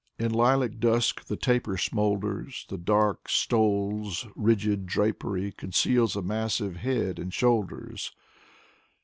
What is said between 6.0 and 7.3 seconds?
a massive head